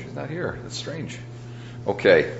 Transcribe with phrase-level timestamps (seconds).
[0.00, 0.58] She's not here.
[0.62, 1.18] That's strange.
[1.86, 2.32] Okay.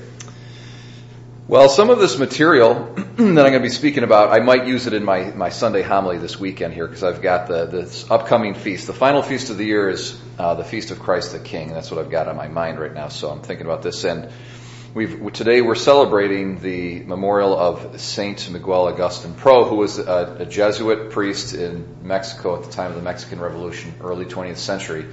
[1.48, 4.86] Well, some of this material that I'm going to be speaking about, I might use
[4.86, 8.54] it in my, my Sunday homily this weekend here because I've got the this upcoming
[8.54, 8.86] feast.
[8.86, 11.68] The final feast of the year is uh, the feast of Christ the King.
[11.70, 13.08] That's what I've got on my mind right now.
[13.08, 14.04] So I'm thinking about this.
[14.04, 14.30] And
[14.94, 20.46] we've today we're celebrating the memorial of Saint Miguel Agustin Pro, who was a, a
[20.46, 25.06] Jesuit priest in Mexico at the time of the Mexican Revolution, early 20th century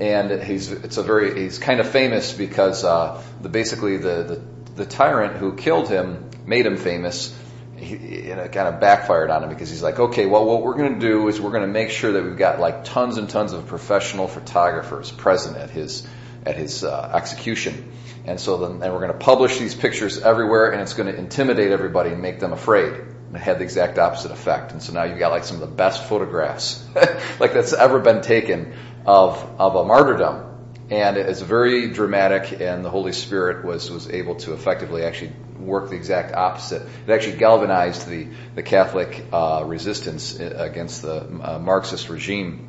[0.00, 4.42] and he's it's a very he's kind of famous because uh, the basically the, the
[4.76, 7.36] the tyrant who killed him made him famous.
[7.76, 10.76] He, and it kind of backfired on him because he's like, okay, well, what we're
[10.76, 13.28] going to do is we're going to make sure that we've got like tons and
[13.28, 16.06] tons of professional photographers present at his
[16.46, 17.92] at his uh, execution,
[18.24, 21.18] and so then and we're going to publish these pictures everywhere, and it's going to
[21.18, 22.92] intimidate everybody and make them afraid.
[22.94, 25.60] And it had the exact opposite effect, and so now you've got like some of
[25.60, 26.84] the best photographs
[27.38, 28.74] like that's ever been taken
[29.06, 30.50] of of a martyrdom
[30.90, 35.90] and it's very dramatic and the Holy Spirit was, was able to effectively actually work
[35.90, 36.82] the exact opposite.
[37.06, 42.66] It actually galvanized the, the Catholic uh, resistance against the uh, Marxist regime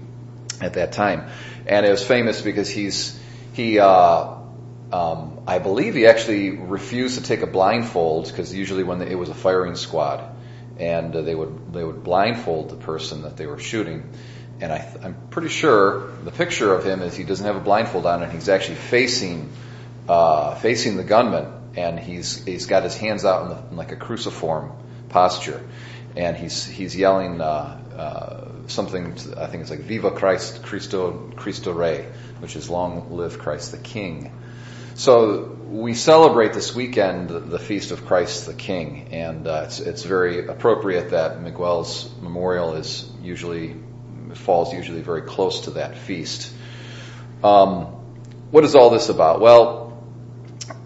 [0.62, 1.30] at that time.
[1.66, 3.20] And it was famous because he's,
[3.54, 4.36] he, uh,
[4.94, 9.30] um, I believe he actually refused to take a blindfold because usually when it was
[9.30, 10.36] a firing squad
[10.78, 14.12] and they would, they would blindfold the person that they were shooting
[14.62, 18.06] and I, am pretty sure the picture of him is he doesn't have a blindfold
[18.06, 19.50] on and he's actually facing
[20.08, 23.92] uh, facing the gunman and he's he's got his hands out in, the, in like
[23.92, 24.72] a cruciform
[25.10, 25.62] posture
[26.16, 31.74] and he's he's yelling uh, uh, something I think it's like Viva Christ Cristo Cristo
[31.74, 32.08] Rey
[32.40, 34.32] which is long live Christ the King.
[34.96, 40.04] So we celebrate this weekend the feast of Christ the King, and uh, it's, it's
[40.04, 43.76] very appropriate that Miguel's memorial is usually
[44.38, 46.54] falls usually very close to that feast.
[47.44, 47.86] Um,
[48.52, 49.42] what is all this about?
[49.42, 50.04] Well,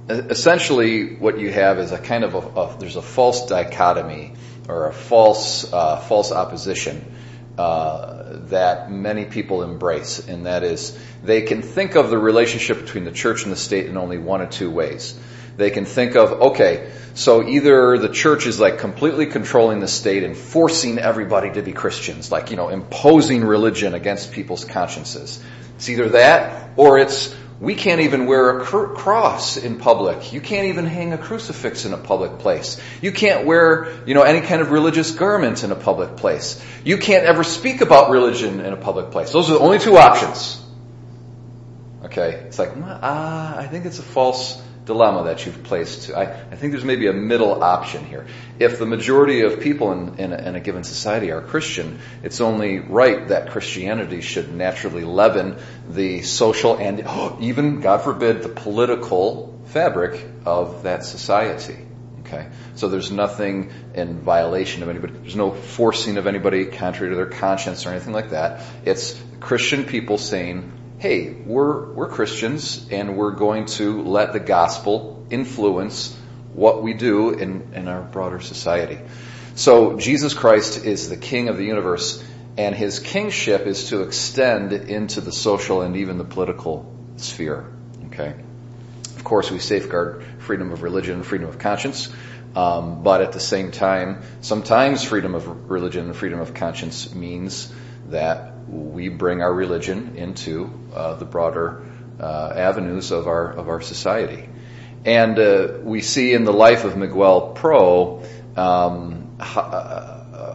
[0.08, 4.34] essentially, what you have is a kind of a, a there's a false dichotomy
[4.68, 7.14] or a false uh, false opposition
[7.58, 13.06] uh, that many people embrace, and that is they can think of the relationship between
[13.06, 15.18] the church and the state in only one or two ways.
[15.58, 20.24] They can think of, okay, so either the church is like completely controlling the state
[20.24, 25.42] and forcing everybody to be Christians, like, you know, imposing religion against people's consciences.
[25.78, 30.34] It's either that or it's we can't even wear a cr- cross in public.
[30.34, 32.82] You can't even hang a crucifix in a public place.
[33.02, 36.62] You can't wear, you know, any kind of religious garment in a public place.
[36.84, 39.32] You can't ever speak about religion in a public place.
[39.32, 40.62] Those are the only two options.
[42.04, 42.32] Okay?
[42.48, 46.12] It's like, ah, I think it's a false dilemma that you've placed.
[46.12, 48.28] I, I think there's maybe a middle option here.
[48.60, 52.40] If the majority of people in, in, a, in a given society are Christian, it's
[52.40, 55.58] only right that Christianity should naturally leaven
[55.90, 61.86] the social and oh, even, God forbid, the political fabric of that society.
[62.22, 65.14] Okay, so there's nothing in violation of anybody.
[65.14, 68.64] There's no forcing of anybody contrary to their conscience or anything like that.
[68.84, 75.26] It's Christian people saying, hey, we're, we're Christians and we're going to let the gospel
[75.30, 76.16] influence
[76.54, 79.00] what we do in, in our broader society.
[79.56, 82.24] So Jesus Christ is the King of the universe
[82.58, 87.66] and his kingship is to extend into the social and even the political sphere.
[88.08, 88.34] Okay.
[89.18, 92.10] Of course, we safeguard freedom of religion, and freedom of conscience,
[92.56, 97.74] um, but at the same time, sometimes freedom of religion and freedom of conscience means
[98.10, 101.86] that we bring our religion into uh, the broader
[102.20, 104.50] uh, avenues of our of our society,
[105.06, 108.24] and uh, we see in the life of Miguel Pro
[108.56, 109.60] um, a,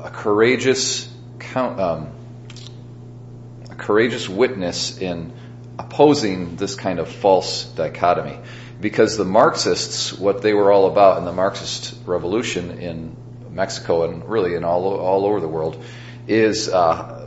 [0.07, 1.13] a, courageous
[1.55, 2.09] um,
[3.71, 5.33] a courageous witness in
[5.79, 8.39] opposing this kind of false dichotomy,
[8.81, 13.17] because the Marxists, what they were all about in the Marxist revolution in
[13.51, 15.83] Mexico and really in all all over the world,
[16.27, 17.20] is uh,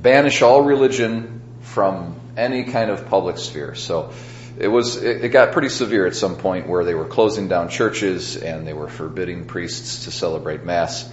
[0.00, 3.74] banish all religion from any kind of public sphere.
[3.74, 4.12] So
[4.58, 8.36] it was it, got pretty severe at some point where they were closing down churches
[8.36, 11.08] and they were forbidding priests to celebrate mass.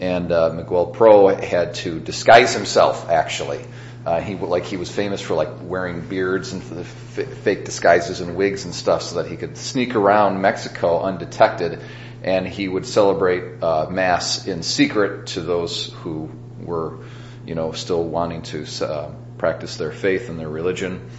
[0.00, 3.10] And uh, Miguel Pro had to disguise himself.
[3.10, 3.64] Actually,
[4.06, 8.34] uh, he like he was famous for like wearing beards and f- fake disguises and
[8.34, 11.80] wigs and stuff, so that he could sneak around Mexico undetected.
[12.22, 16.98] And he would celebrate uh, mass in secret to those who were
[17.46, 21.10] you know, still wanting to uh, practice their faith and their religion.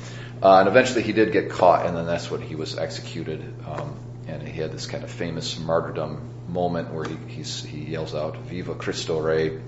[0.42, 3.42] Uh, and eventually he did get caught, and then that's when he was executed.
[3.68, 3.96] Um,
[4.28, 8.76] and he had this kind of famous martyrdom moment where he, he yells out, Viva
[8.76, 9.60] Cristo Rey.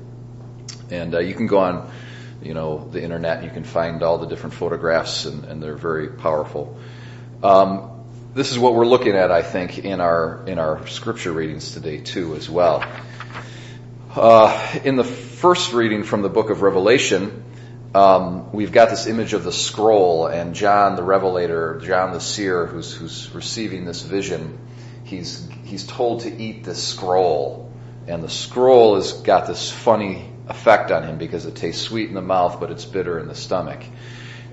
[0.89, 1.91] And uh, you can go on,
[2.41, 5.75] you know, the internet and you can find all the different photographs, and, and they're
[5.75, 6.77] very powerful.
[7.43, 7.89] Um,
[8.33, 11.99] this is what we're looking at, I think, in our in our scripture readings today
[11.99, 12.83] too, as well.
[14.15, 17.43] Uh, in the first reading from the book of Revelation,
[17.95, 22.67] um, we've got this image of the scroll and John the Revelator, John the seer,
[22.67, 24.59] who's who's receiving this vision.
[25.03, 27.73] He's he's told to eat this scroll,
[28.05, 32.13] and the scroll has got this funny effect on him because it tastes sweet in
[32.13, 33.83] the mouth, but it's bitter in the stomach.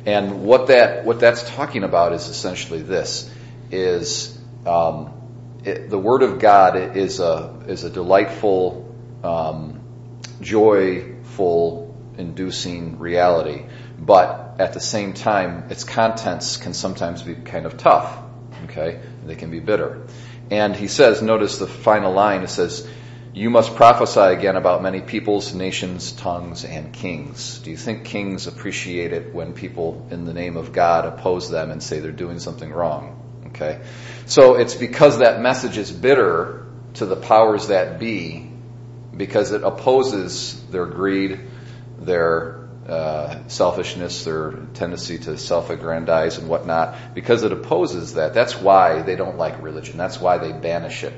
[0.06, 3.30] And what that what that's talking about is essentially this:
[3.70, 5.12] is um,
[5.64, 8.89] it, the Word of God is a is a delightful,
[9.22, 9.80] um,
[10.40, 13.64] joyful, inducing reality,
[13.98, 18.24] but at the same time, its contents can sometimes be kind of tough.
[18.64, 20.06] Okay, they can be bitter.
[20.50, 22.42] And he says, notice the final line.
[22.42, 22.86] It says,
[23.32, 27.60] you must prophesy again about many peoples, nations, tongues, and kings.
[27.60, 31.70] Do you think kings appreciate it when people in the name of God oppose them
[31.70, 33.16] and say they're doing something wrong?
[33.48, 33.80] Okay.
[34.26, 38.49] So it's because that message is bitter to the powers that be
[39.20, 41.38] because it opposes their greed,
[41.98, 46.96] their uh, selfishness, their tendency to self-aggrandize and whatnot.
[47.14, 49.98] Because it opposes that, that's why they don't like religion.
[49.98, 51.12] That's why they banish it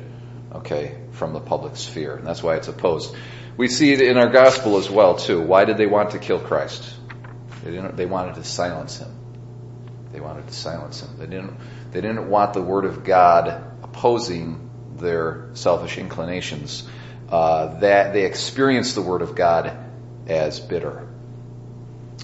[0.53, 2.17] okay, from the public sphere.
[2.17, 3.15] And that's why it's opposed.
[3.57, 5.41] We see it in our gospel as well, too.
[5.41, 6.93] Why did they want to kill Christ?
[7.63, 9.17] They didn't, they wanted to silence him.
[10.11, 11.19] They wanted to silence him.
[11.19, 11.57] They didn't,
[11.93, 16.89] they didn't want the word of God opposing their selfish inclinations.
[17.33, 19.75] Uh, that they experience the word of God
[20.27, 21.09] as bitter.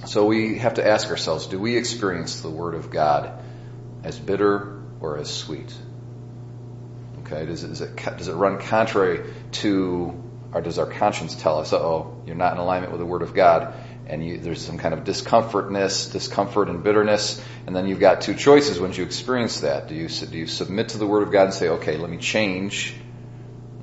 [0.06, 3.43] So we have to ask ourselves, do we experience the word of God
[4.05, 5.75] as bitter or as sweet?
[7.20, 10.22] Okay, does it, does it, does it run contrary to,
[10.52, 13.32] or does our conscience tell us, oh, you're not in alignment with the Word of
[13.32, 13.72] God,
[14.06, 18.34] and you, there's some kind of discomfortness, discomfort and bitterness, and then you've got two
[18.34, 19.88] choices when you experience that.
[19.88, 22.19] Do you, do you submit to the Word of God and say, okay, let me
[22.19, 22.94] change,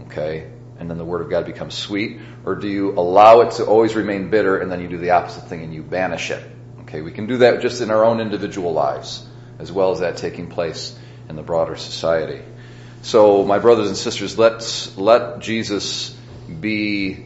[0.07, 3.65] okay, and then the Word of God becomes sweet, or do you allow it to
[3.65, 6.43] always remain bitter, and then you do the opposite thing and you banish it?
[6.81, 9.25] Okay, we can do that just in our own individual lives,
[9.59, 10.97] as well as that taking place
[11.29, 12.41] in the broader society.
[13.01, 16.15] So, my brothers and sisters, let's let Jesus
[16.59, 17.25] be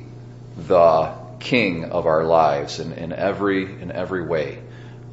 [0.58, 4.62] the King of our lives in, in every in every way.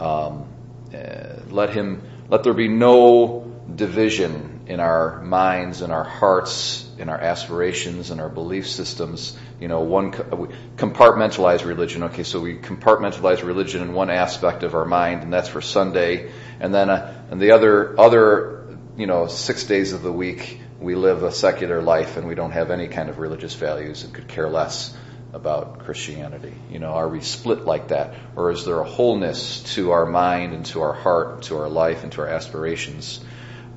[0.00, 0.48] Um,
[0.92, 7.08] uh, let him let there be no division in our minds, in our hearts, in
[7.08, 9.36] our aspirations, in our belief systems.
[9.60, 12.02] You know, one compartmentalize religion.
[12.04, 16.32] Okay, so we compartmentalize religion in one aspect of our mind, and that's for Sunday,
[16.60, 18.56] and then uh, and the other other
[18.96, 22.52] you know, six days of the week we live a secular life and we don't
[22.52, 24.96] have any kind of religious values and could care less
[25.32, 26.54] about Christianity?
[26.70, 28.14] You know, are we split like that?
[28.36, 32.04] Or is there a wholeness to our mind and to our heart, to our life
[32.04, 33.20] and to our aspirations?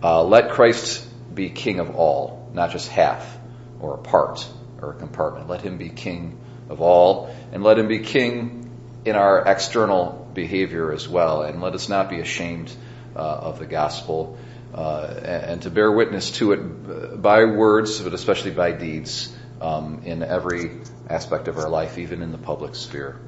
[0.02, 3.38] Uh, let Christ be king of all, not just half
[3.80, 4.48] or a part
[4.82, 5.50] or a compartment.
[5.50, 8.70] Let him be king of all and let him be king
[9.06, 11.44] in our external behavior as well.
[11.44, 12.74] And let us not be ashamed
[13.16, 14.38] uh, of the gospel
[14.74, 20.24] uh, and to bear witness to it by words, but especially by deeds um, in
[20.24, 20.72] every
[21.10, 23.20] aspect of our life, even in the public sphere.